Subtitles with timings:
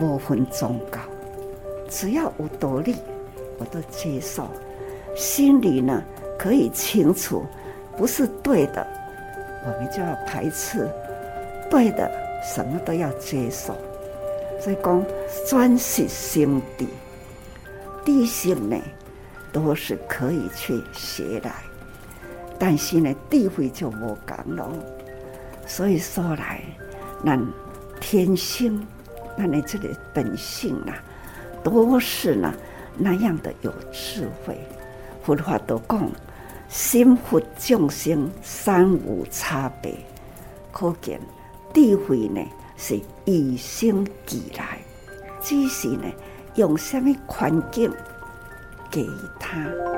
[0.00, 0.98] 无分宗教，
[1.88, 2.96] 只要有道理，
[3.58, 4.48] 我都接受。
[5.16, 6.02] 心里呢
[6.38, 7.44] 可以清楚，
[7.96, 8.86] 不是对的，
[9.64, 10.86] 我们就要排斥；
[11.70, 12.10] 对的，
[12.42, 13.74] 什么都要接受。
[14.60, 15.04] 所以讲，
[15.48, 16.88] 专是心地，
[18.04, 18.76] 地性呢
[19.52, 21.52] 都是可以去学来，
[22.58, 24.68] 但是呢，地位就无讲了。
[25.66, 26.60] 所以说来，
[27.22, 27.38] 那
[28.00, 28.84] 天性，
[29.36, 30.94] 那你这个本性啊，
[31.62, 32.52] 都是呢
[32.96, 34.58] 那样的有智慧。
[35.22, 36.10] 佛法都讲，
[36.68, 39.94] 心佛众生三无差别，
[40.70, 41.20] 可见
[41.72, 42.40] 智慧呢
[42.76, 44.78] 是与生俱来，
[45.40, 46.04] 只是呢
[46.56, 47.90] 用什么环境
[48.90, 49.08] 给
[49.40, 49.93] 他。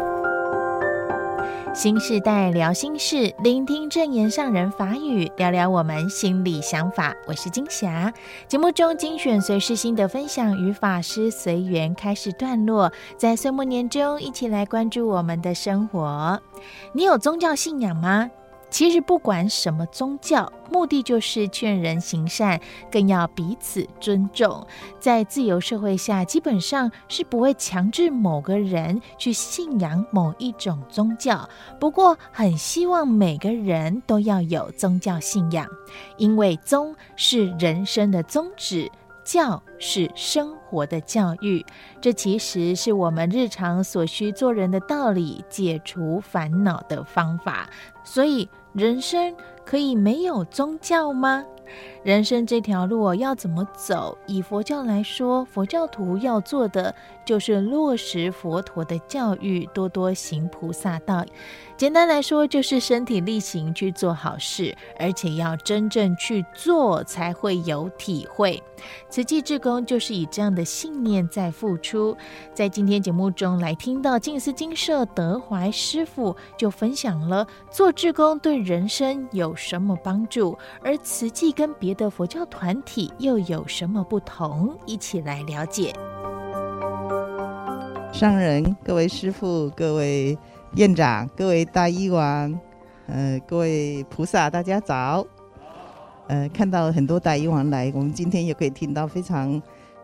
[1.77, 7.15] 新世代聊心事，聆听正言上人法语，聊聊我们心里想法。
[7.27, 8.11] 我是金霞。
[8.49, 16.41] 节目中精选随时心得分享与法师随缘开始段落，在岁末年终，一起来关注我们的生活。
[16.95, 18.31] 你有宗教信仰吗？
[18.69, 24.67] 其实不管什么宗教，目的就是劝人行善，更要彼此尊重。
[24.99, 31.49] 在自由社会下，基本上是不会强制某个人去信仰某一种宗教。
[31.79, 35.67] 不过，很希望每个人都要有宗教信仰，
[36.19, 38.91] 因为宗是人生的宗旨，
[39.25, 41.65] 教是生活的教育。
[42.01, 47.69] 这其实是我们日常所需做人的道理，解除烦恼的方法。
[48.05, 51.45] 所以，人生可以没有宗教吗？
[52.05, 54.17] 人生这条路要怎么走？
[54.29, 61.25] 以佛教来说，佛教徒要做的就是落实佛陀的教育，多多行菩萨道。
[61.77, 68.63] 简单来说，就是身体力行去做好事，而且要真正去做，才会有体会。
[69.11, 72.17] 慈济志工就是以这样的信念在付出。
[72.55, 84.79] 在今天节目中来听到静思精舍德怀师傅就分享了做志工对人生有什么帮助，而慈济跟别的佛教团体又有什么不同？
[84.87, 85.93] 一起来了解。
[88.13, 90.39] 上人、各位师傅、各位。
[90.75, 92.61] 院长、各位大医王，
[93.07, 95.27] 呃，各位菩萨，大家早。
[96.29, 99.61] 呃，看到很多大医王来，我们今天也可以听到非常，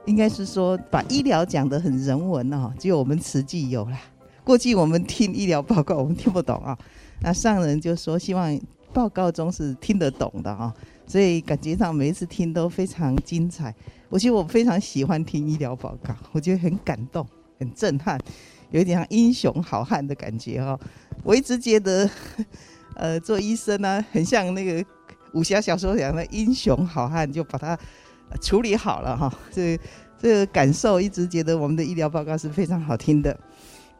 [0.06, 3.98] 应该是说把医疗讲得很人文哦，只有我们慈济有啦。
[4.44, 6.76] 过去我们听医疗报告，我们听不懂啊。
[7.20, 8.58] 那上人就说，希望
[8.92, 10.72] 报告中是听得懂的啊，
[11.06, 13.74] 所以感觉上每一次听都非常精彩。
[14.08, 17.26] 我觉得我非常喜欢听医疗报告，我觉得很感动，
[17.58, 18.20] 很震撼。
[18.70, 20.78] 有一点像英雄好汉的感觉哈，
[21.22, 22.08] 我一直觉得，
[22.94, 24.84] 呃，做医生呢、很像那个
[25.34, 27.78] 武侠小说讲的英雄好汉，就把它
[28.40, 29.32] 处理好了哈。
[29.50, 29.78] 这
[30.18, 33.38] 这个感受一直觉得我们的医疗报告是非常好听的。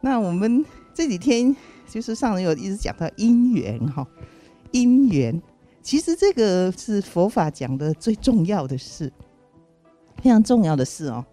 [0.01, 0.63] 那我们
[0.93, 1.55] 这几天
[1.89, 4.07] 就是上人有一直讲到因缘哈，
[4.71, 5.41] 因缘
[5.81, 9.11] 其实这个是佛法讲的最重要的事，
[10.21, 11.25] 非常重要的事哦。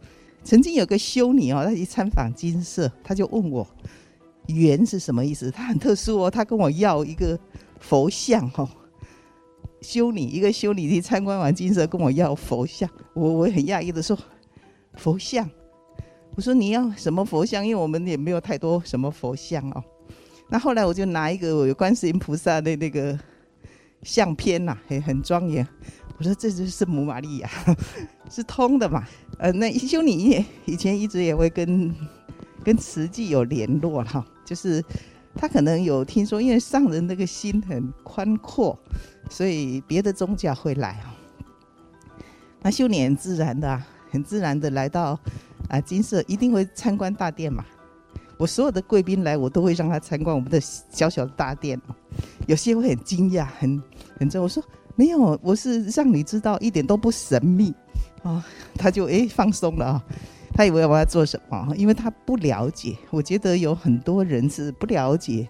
[0.42, 3.66] 曾经有个修女哦，她去参访金色，她就问我
[4.48, 5.50] “缘”是什么意思？
[5.50, 7.38] 她很特殊哦，她跟我要一个
[7.78, 8.68] 佛像哦。
[9.80, 14.16] 修女一个修女去参观完金色，跟我要佛像，我我很讶异的说
[14.94, 15.48] ：“佛像？”
[16.36, 17.66] 我说：“你要什么佛像？
[17.66, 19.82] 因为我们也没有太多什么佛像哦。”
[20.48, 23.18] 那后来我就拿一个有观世音菩萨的那个
[24.02, 25.66] 相片呐，很很庄严。
[26.18, 27.48] 我说：“这就是圣母玛利亚，
[28.30, 29.06] 是通的嘛。”
[29.38, 31.94] 呃，那修女也以前一直也会跟
[32.62, 34.84] 跟慈济有联络哈，就是
[35.34, 38.78] 他可能有听说，因为上人那个心很宽阔，
[39.30, 41.14] 所以别的宗教会来啊。
[42.62, 45.18] 那修女很自然的啊，很自然的来到
[45.68, 47.64] 啊金色，一定会参观大殿嘛。
[48.36, 51.80] 我所有的贵宾来，我都会让他参观我们的小小的大殿。
[52.46, 53.82] 有些会很惊讶，很
[54.18, 54.62] 很这，我说
[54.96, 57.74] 没有，我是让你知道一点都不神秘。
[58.22, 58.42] 哦，
[58.76, 60.04] 他就诶放松了啊，
[60.52, 61.74] 他以为我要做什么？
[61.76, 62.96] 因为他不了解。
[63.10, 65.48] 我觉得有很多人是不了解，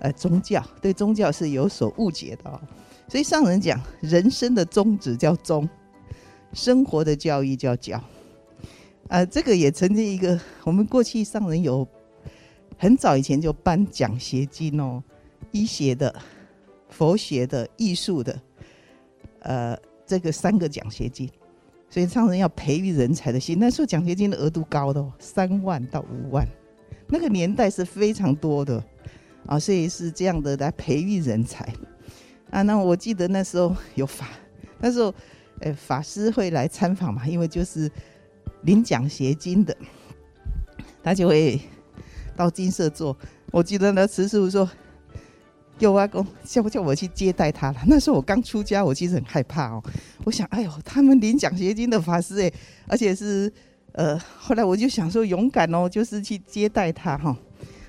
[0.00, 2.60] 呃，宗教对宗教是有所误解的哦。
[3.08, 5.68] 所以上人讲，人生的宗旨叫宗，
[6.52, 8.02] 生活的教育叫教。
[9.08, 11.86] 呃，这个也曾经一个，我们过去上人有
[12.76, 15.02] 很早以前就颁奖学金哦，
[15.52, 16.14] 医学的、
[16.88, 18.40] 佛学的、艺术的，
[19.40, 21.30] 呃，这个三个奖学金。
[21.94, 26.44] 所以上人要培育人才的心，那时候奖学金的额度高的哦，三万到五万，
[27.06, 28.82] 那个年代是非常多的
[29.46, 31.72] 啊，所以是这样的来培育人才
[32.50, 32.62] 啊。
[32.62, 34.30] 那我记得那时候有法，
[34.80, 35.14] 那时候
[35.60, 37.88] 呃法师会来参访嘛，因为就是
[38.62, 39.76] 领奖学金的，
[41.00, 41.60] 他就会
[42.34, 43.16] 到金色座。
[43.52, 44.68] 我记得那慈师傅说，
[45.78, 47.78] 有阿公叫不叫我去接待他了？
[47.86, 49.80] 那时候我刚出家，我其实很害怕哦。
[50.24, 52.52] 我想，哎呦，他们领奖学金的法师哎，
[52.88, 53.52] 而且是
[53.92, 57.36] 呃，后来我就想说，勇敢哦，就是去接待他哈。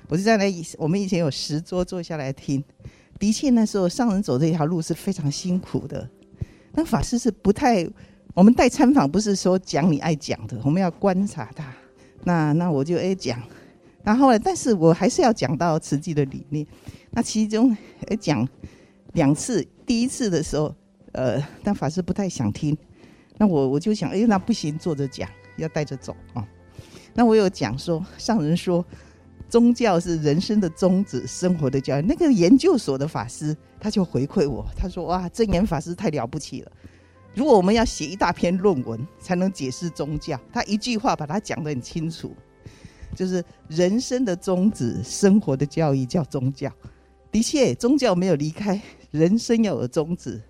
[0.08, 0.44] 我就在那，
[0.78, 2.62] 我们以前有十桌坐下来听，
[3.18, 6.08] 的确那时候上人走这条路是非常辛苦的。
[6.74, 7.88] 那法师是不太，
[8.34, 11.74] 我们带参访不是说讲你爱讲的，我们要观察他。
[12.22, 13.42] 那那我就哎讲，
[14.04, 16.64] 然后呢，但是我还是要讲到慈济的理念。
[17.10, 18.46] 那其中哎讲
[19.14, 20.72] 两次，第一次的时候，
[21.16, 22.76] 呃，但法师不太想听。
[23.38, 26.46] 那我我就想，哎，那不行，坐着讲，要带着走啊、
[27.14, 28.84] 那我有讲说，上人说。
[29.48, 32.02] 宗教是人生的宗旨，生活的教育。
[32.02, 36.72] 那个研究所的法师他就回馈我，他说：“哇，证言法师太了不起了！
[37.32, 42.34] 如果我们要写一大篇论文才能解释宗教，他一句话把它讲得很清楚，
[43.14, 46.68] 就是人生的宗旨，生活的教育叫宗教。
[47.30, 50.42] 的确，宗教没有离开，人生要有宗旨。”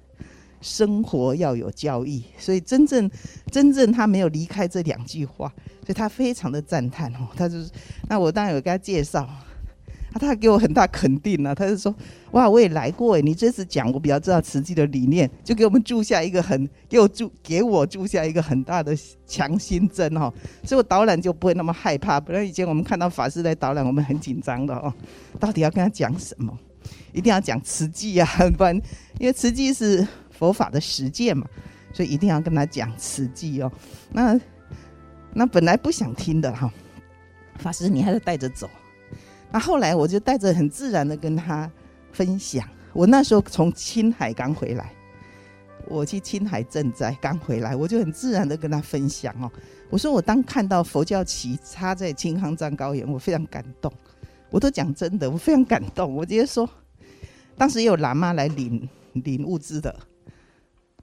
[0.60, 3.10] 生活要有交易，所以真正
[3.50, 5.52] 真正他没有离开这两句话，
[5.84, 7.28] 所以他非常的赞叹哦。
[7.36, 7.70] 他就是，
[8.08, 9.44] 那我当然有给他介绍，啊，
[10.18, 11.54] 他给我很大肯定啊。
[11.54, 11.94] 他就说，
[12.32, 20.32] 哇，我也来过诶，你这次讲我比较知道慈济的理念，就给我们注下一个很给我注给我注下一个很大的强心针哈。
[20.64, 22.18] 所以我导览就不会那么害怕。
[22.18, 24.92] 不然以前我们看到法师在导览，我们很紧张的哦，
[25.38, 26.56] 到底要跟他讲什么？
[27.12, 28.74] 一定要讲慈济啊，不然
[29.18, 30.06] 因为慈济是。
[30.38, 31.46] 佛法的实践嘛，
[31.92, 33.72] 所以一定要跟他讲慈济哦。
[34.10, 34.38] 那
[35.32, 36.72] 那本来不想听的哈，
[37.58, 38.68] 法师你还是带着走。
[39.50, 41.70] 那后来我就带着很自然的跟他
[42.12, 42.68] 分享。
[42.92, 44.90] 我那时候从青海刚回来，
[45.86, 49.50] 我去青海赈灾刚回来，我就很自然的跟他分享哦。
[49.90, 53.92] 我说我当看到佛教旗插在青康藏高原，我非常感动。
[54.50, 56.14] 我都讲真的，我非常感动。
[56.14, 56.68] 我直接说，
[57.56, 59.94] 当时也有喇嘛来领领物资的。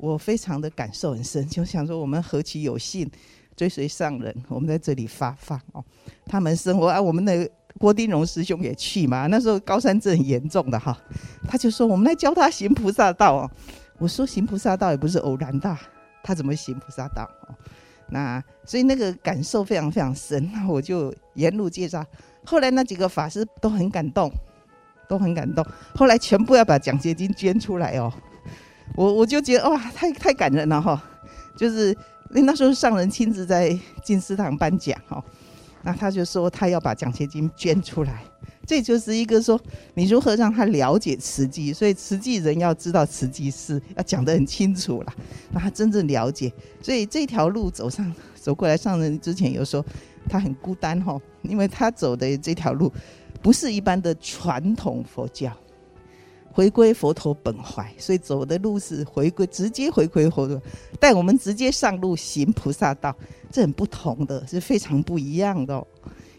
[0.03, 3.09] 我非常的感受很深，就想说我们何其有幸
[3.55, 5.81] 追随上人，我们在这里发放哦。
[6.25, 9.27] 他们生活啊，我们的郭丁荣师兄也去嘛。
[9.27, 10.97] 那时候高山症很严重的哈，
[11.47, 13.49] 他就说我们来教他行菩萨道哦。
[13.97, 15.77] 我说行菩萨道也不是偶然的，
[16.21, 17.55] 他怎么行菩萨道哦？
[18.09, 22.05] 那所以那个感受非常非常深，那我就沿路介绍。
[22.43, 24.29] 后来那几个法师都很感动，
[25.07, 25.65] 都很感动。
[25.95, 28.11] 后来全部要把奖学金捐出来哦。
[28.95, 31.03] 我我就觉得哇，太太感人了哈！
[31.55, 31.95] 就是
[32.29, 35.23] 那时候上人亲自在静思堂颁奖哈，
[35.83, 38.23] 那他就说他要把奖学金捐出来，
[38.65, 39.59] 这就是一个说
[39.95, 45.13] 你如何让他了解慈济，所以慈济人要知道慈济事，要讲得很清楚了，
[45.51, 46.51] 让他真正了解。
[46.81, 49.83] 所以这条路走上走过来，上人之前有说
[50.29, 52.91] 他很孤单哈，因为他走的这条路
[53.41, 55.51] 不是一般的传统佛教。
[56.53, 60.61] 回归佛陀本怀，所以走的路是回归，直接回归佛陀，
[60.99, 63.15] 带我们直接上路行菩萨道，
[63.51, 65.83] 这很不同的，是非常不一样的。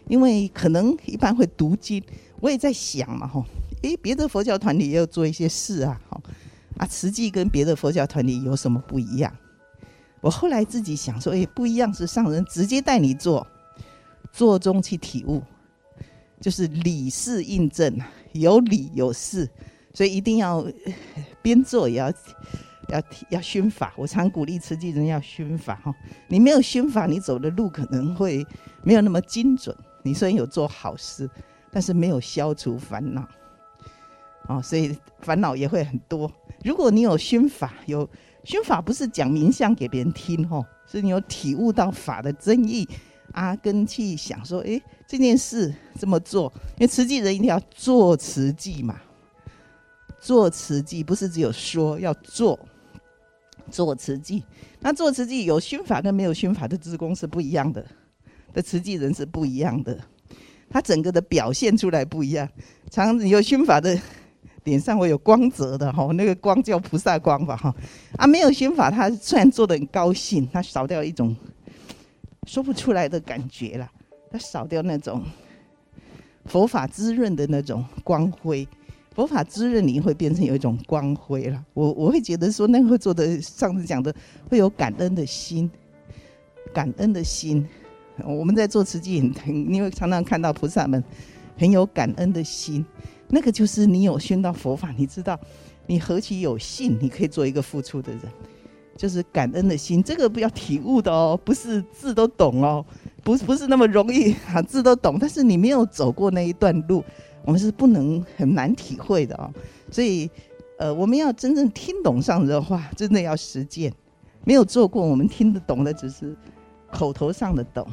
[0.07, 2.01] 因为可能一般会读经，
[2.39, 3.43] 我也在想嘛，吼，
[3.81, 6.21] 诶，别的佛教团体也有做一些事啊，吼，
[6.77, 9.35] 啊，慈济跟别的佛教团体有什么不一样？
[10.21, 13.45] 我后来自己想说，诶，不一样是上人直接带你做，
[14.31, 15.43] 做中去体悟，
[16.39, 17.99] 就是理事印证，
[18.31, 19.49] 有理有事。
[19.95, 20.63] 所以一定要
[21.41, 22.11] 边做也要
[22.89, 23.93] 要要熏法。
[23.95, 25.95] 我常鼓励慈济人要熏法哈。
[26.27, 28.45] 你没有熏法，你走的路可能会
[28.83, 29.75] 没有那么精准。
[30.03, 31.27] 你虽然有做好事，
[31.71, 33.27] 但是没有消除烦恼，
[34.47, 36.31] 哦，所以烦恼也会很多。
[36.63, 38.07] 如果你有熏法，有
[38.43, 42.87] 熏法不是讲名相给别人听哦，是你有体悟到法的真义
[43.31, 49.01] 啊，跟去想说，诶，这件事这么做，因为慈济人一定要做慈济嘛。
[50.25, 52.57] 做慈济不是只有说要做，
[53.69, 54.43] 做慈济。
[54.79, 57.85] 那做慈济有熏法跟没有熏法的职工是不一样的，
[58.51, 59.95] 的慈济人是不一样的，
[60.67, 62.49] 他整个的表现出来不一样。
[62.89, 63.95] 常有熏法的
[64.63, 67.75] 脸上会有光泽的哈，那个光叫菩萨光吧哈。
[68.17, 71.35] 啊，没有熏法，他虽然做的很高兴，他少掉一种
[72.47, 73.87] 说不出来的感觉了，
[74.31, 75.23] 他少掉那种
[76.45, 78.67] 佛法滋润的那种光辉。
[79.15, 84.13] 佛法滋润你会变成有一种光辉了，我我会觉得说那个会做的，上次讲的
[84.49, 85.71] 会有感恩的心，
[86.73, 87.65] 感恩的心。
[88.25, 91.01] 我们在做慈济很，你会常常看到菩萨们
[91.57, 92.85] 很有感恩的心，
[93.29, 95.39] 那个就是你有熏到佛法，你知道
[95.87, 98.21] 你何其有幸，你可以做一个付出的人，
[98.97, 102.85] 就是感恩的心，这个不要体悟的哦，不是字都懂哦，
[103.23, 107.03] 不不是那么容易啊，字都懂，但是你没有走过那一段路，
[107.45, 109.49] 我们是不能很难体会的哦。
[109.91, 110.29] 所以，
[110.79, 113.93] 呃，我们要真正听懂上人的话，真的要实践。
[114.43, 116.35] 没有做过，我们听得懂的只是
[116.91, 117.87] 口头上的懂，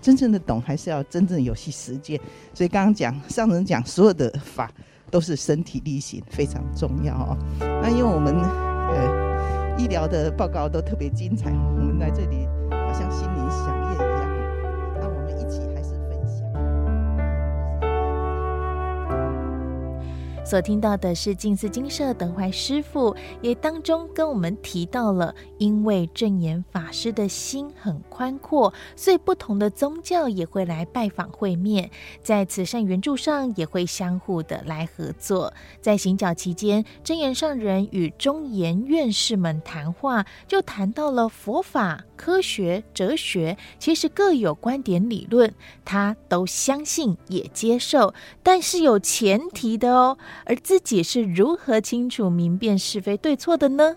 [0.00, 2.20] 真正的懂还是要真正有去实践。
[2.54, 4.70] 所以刚刚讲上人讲所有的法
[5.10, 7.38] 都是身体力行，非常重要哦。
[7.58, 9.30] 那因为我们呃。
[9.78, 13.10] 医疗的报告都特别精彩，我们在这里好像
[20.50, 31.88] 所听到的是静思精舍德怀师傅，也当中跟我们提到了，因为正言法师的心很宽阔，所以不同的宗教也会来拜访会面，
[32.20, 35.54] 在慈善援助上也会相互的来合作。
[35.80, 45.54] 在行脚期间，正言上人与中研院士们谈话，就谈到了佛法、科学、哲学，其实各有观点理论，
[45.84, 50.18] 他都相信也接受，但是有前提的哦。
[50.44, 53.96] 而自己是如何清楚明辨是非对错的呢？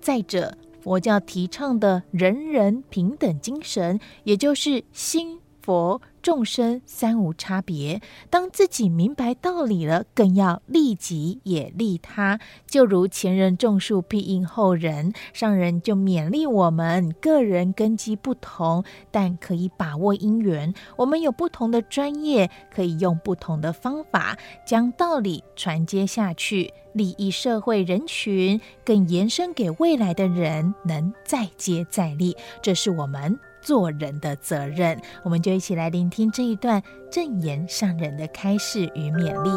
[0.00, 6.00] 再者，佛教提倡的人人平等精神，也就是心佛。
[6.22, 8.00] 众生三无差别，
[8.30, 12.38] 当自己明白道理了，更要利己也利他。
[12.66, 15.12] 就如前人种树，必应后人。
[15.32, 20.72] 上人就勉励我们，个人根基不同，但可以把握因缘。
[20.96, 32.36] 我们有不同的专业，可以用不同的方法将道理传接下去，利益社会人群，更延伸给未来的人，能再接再厉。
[32.62, 33.51] 这是我们。
[33.62, 39.50] 做人的责任，我们就一起来聆听这一段正言上人的开示与勉励。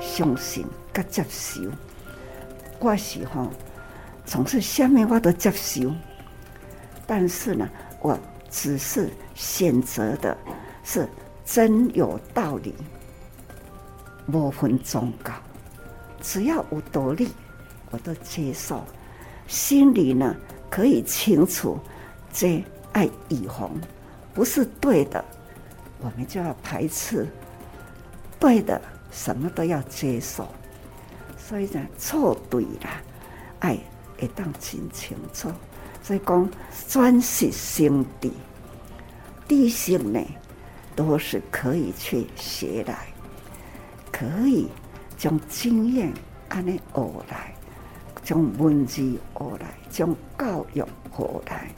[0.00, 1.60] 相信跟接受，
[2.78, 3.48] 我是吼，
[4.24, 5.92] 总是下面我都接受，
[7.06, 7.68] 但是呢，
[8.00, 10.36] 我只是选择的
[10.82, 11.06] 是
[11.44, 12.74] 真有道理，
[14.32, 15.32] 无分宗教，
[16.20, 17.28] 只要有道理，
[17.90, 18.82] 我都接受。
[19.48, 20.36] 心里呢，
[20.70, 21.78] 可以清楚，
[22.32, 22.62] 这
[22.92, 23.72] 爱以红
[24.34, 25.24] 不是对的，
[26.00, 27.24] 我们就要排斥；
[28.38, 30.46] 对的，什么都要接受。
[31.36, 32.90] 所以呢，错对了，
[33.60, 33.78] 爱
[34.18, 35.50] 会当真清楚。
[36.02, 36.48] 所以讲，
[36.86, 38.32] 专是心地，
[39.48, 40.20] 地性呢，
[40.94, 43.06] 都是可以去学来，
[44.12, 44.68] 可以
[45.16, 46.12] 将经验
[46.48, 47.54] 安尼学来。
[48.28, 49.00] 将文字
[49.32, 50.84] 学来，将教育
[51.16, 51.70] 学来，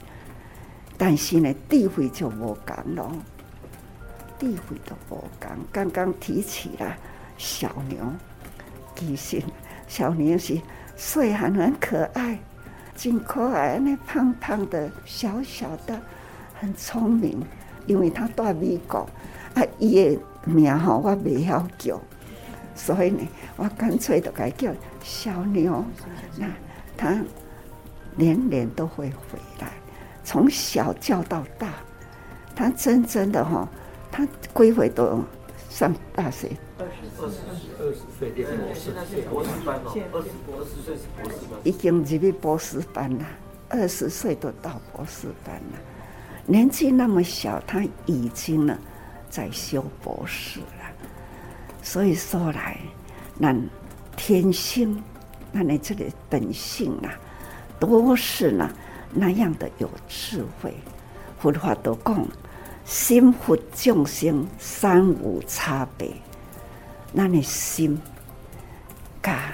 [0.97, 3.09] 但是呢，智慧就无同咯，
[4.37, 5.49] 智慧都无同。
[5.71, 6.93] 刚刚提起了
[7.37, 7.99] 小牛，
[8.97, 9.41] 其实
[9.87, 10.59] 小牛是
[10.97, 12.37] 细汉很可爱，
[12.97, 15.97] 真可爱，那胖胖的，小小的，
[16.53, 17.41] 很聪明。
[17.87, 19.09] 因为他在美国，
[19.53, 21.97] 啊，伊的名号我未晓叫。
[22.83, 24.71] 所以呢，我干脆就改叫
[25.03, 25.85] 小牛。
[26.35, 26.47] 那
[26.97, 27.15] 他
[28.15, 29.71] 年年都会回来，
[30.23, 31.73] 从小叫到大。
[32.55, 33.69] 他真正的哈，
[34.11, 35.23] 他归回都
[35.69, 36.49] 上大学。
[36.79, 37.37] 二十、二十、
[37.79, 38.33] 二十岁，
[38.73, 39.93] 现在是博士班哦。
[40.11, 41.59] 二十、二十岁是博士班。
[41.63, 43.25] 已经入去博士班了，
[43.69, 45.77] 二十岁都到博士班了。
[46.47, 48.75] 年纪那么小，他已经呢
[49.29, 50.80] 在修博士了。
[51.91, 52.77] 所以说来，
[53.37, 53.53] 那
[54.15, 55.03] 天性，
[55.51, 57.11] 那你这个本性啊，
[57.81, 58.71] 都是呢
[59.13, 60.73] 那样的有智慧。
[61.37, 62.25] 佛法都讲，
[62.85, 66.13] 心佛众生三无差别。
[67.11, 68.01] 那你心，
[69.21, 69.51] 甲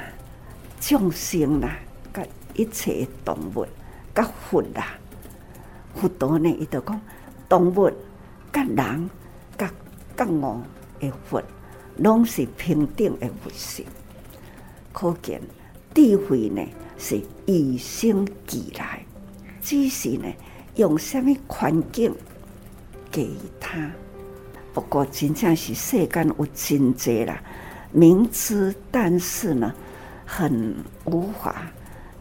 [0.80, 1.76] 众生啦，
[2.14, 3.66] 甲一切动物，
[4.14, 4.90] 甲佛啦，
[5.96, 7.02] 佛陀呢，伊就讲
[7.50, 7.92] 动物、
[8.54, 9.10] 甲人、
[9.58, 9.72] 甲
[10.16, 10.62] 甲我
[11.00, 11.42] 的佛。
[11.98, 13.86] 拢是平等的佛性，
[14.94, 15.42] 可见
[15.94, 16.62] 智慧呢
[16.98, 19.04] 是与生俱来，
[19.62, 20.32] 只是呢
[20.76, 22.14] 用什么环境
[23.12, 23.90] 给他。
[24.74, 27.42] 不过真正是世间有真济啦，
[27.92, 29.74] 明知但是呢
[30.24, 30.76] 很
[31.06, 31.72] 无法，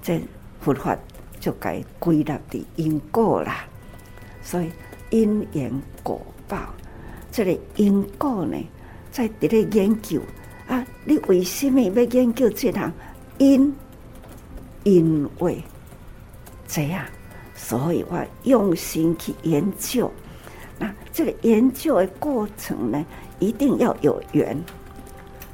[0.00, 0.22] 这
[0.60, 0.96] 佛法
[1.38, 3.66] 就该归纳的因果啦。
[4.42, 4.70] 所以
[5.10, 5.70] 因缘
[6.02, 6.74] 果报，
[7.30, 8.56] 这个因果呢？
[9.16, 10.20] 在伫咧研究
[10.68, 12.92] 啊，你为什么要研究这项？
[13.38, 13.74] 因
[14.84, 15.64] 因为
[16.68, 17.02] 这样，
[17.54, 20.12] 所以我用心去研究。
[20.78, 23.06] 那这个研究的过程呢，
[23.38, 24.54] 一定要有缘，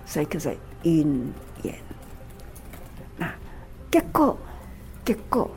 [0.07, 0.53] 所以叫做
[0.83, 1.73] 因缘。
[3.93, 4.37] 结果，
[5.05, 5.49] 结果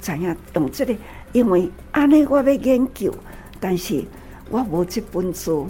[0.00, 0.96] 怎样懂这个？
[1.32, 3.14] 因为安尼我要研究，
[3.60, 4.02] 但是
[4.48, 5.68] 我无这本书，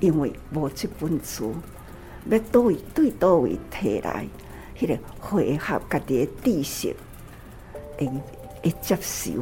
[0.00, 1.54] 因为无这本书，
[2.30, 4.26] 要倒位对倒位摕来，
[4.78, 6.96] 迄个汇合家己的知识，
[7.98, 8.10] 会
[8.62, 9.32] 会接受。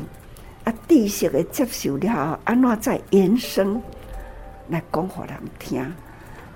[0.65, 3.83] 啊，知识的接受了后，安怎再延伸
[4.69, 5.93] 来讲互人听？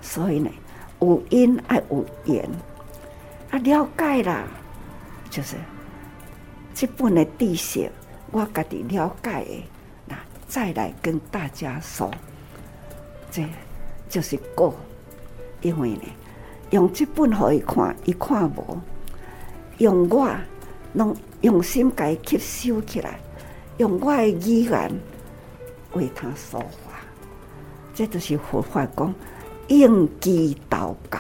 [0.01, 0.51] 所以呢，
[1.01, 2.49] 有因爱有缘，
[3.51, 4.45] 啊，了解啦，
[5.29, 5.57] 就是
[6.73, 7.91] 即本的知识，
[8.31, 9.65] 我家己了解的，
[10.07, 12.11] 那再来跟大家说，
[13.31, 13.43] 这
[14.09, 14.75] 就是果。
[15.61, 16.03] 因为呢，
[16.71, 18.81] 用这本互伊看，伊看无，
[19.79, 20.31] 用我
[20.93, 23.19] 拢用心甲伊吸收起来。
[23.79, 25.01] 用我的语言
[25.93, 26.95] 为他说话，
[27.95, 29.15] 这就是佛法讲
[29.69, 31.19] 应机祷告。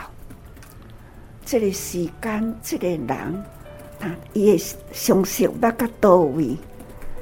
[1.44, 3.44] 这个时间，这个人，
[3.98, 6.56] 他伊的相信要到到位，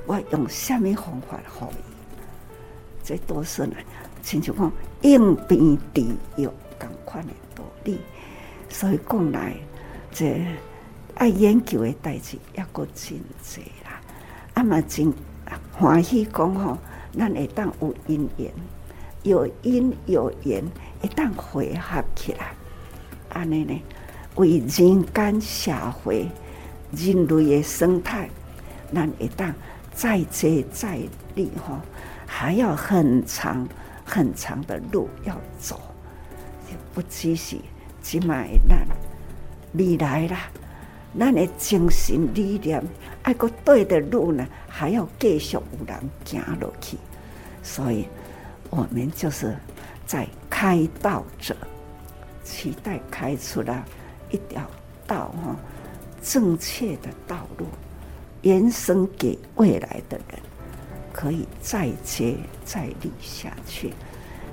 [0.06, 1.76] 我用什么方法互伊？
[3.04, 3.76] 这都是呢，
[4.22, 4.72] 亲像讲
[5.06, 6.48] 应变地狱
[6.80, 7.98] 同款的道理。
[8.68, 9.54] 所以讲来，
[10.10, 10.44] 这
[11.14, 14.00] 爱研究的代志也阁真济啦。
[14.54, 15.12] 阿嘛真
[15.72, 16.76] 欢喜讲吼，
[17.16, 18.50] 咱会当有因缘，
[19.22, 20.64] 有因有缘，
[21.00, 22.52] 会当汇合起来。
[23.28, 23.80] 安尼呢，
[24.34, 25.72] 为人间社
[26.02, 26.28] 会、
[26.90, 28.28] 人类的生态，
[28.92, 29.54] 咱会当
[29.94, 30.98] 再接再
[31.36, 31.78] 厉吼，
[32.26, 33.68] 还要很长
[34.06, 35.80] 很长的路要走，
[36.70, 37.56] 也不只是
[38.00, 38.86] 即卖咱
[39.72, 40.48] 未来啦。
[41.18, 42.82] 咱的精神理念，
[43.22, 46.96] 爱个对的路呢，还要继续有人行落去。
[47.62, 48.06] 所以，
[48.70, 49.56] 我们就是
[50.06, 51.56] 在开道者，
[52.44, 53.84] 期待开出了
[54.30, 54.62] 一条
[55.06, 55.56] 道哈，
[56.22, 57.66] 正确的道路，
[58.42, 60.38] 延伸给未来的人，
[61.16, 63.90] 可以再接再厉下去。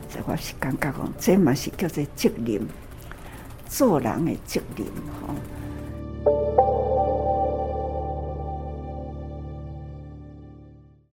[0.10, 2.66] 这我是感觉讲，这嘛是叫做责任，
[3.68, 4.88] 做人的责任
[5.28, 5.36] 哈。